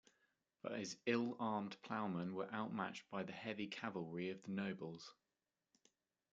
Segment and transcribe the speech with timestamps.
[0.63, 5.13] But his ill-armed ploughmen were outmatched by the heavy cavalry of the nobles.